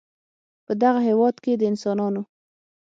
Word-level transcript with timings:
په 0.65 0.73
دغه 0.83 0.99
هېواد 1.07 1.35
کې 1.43 1.51
د 1.59 1.61
انسانانو 1.71 2.21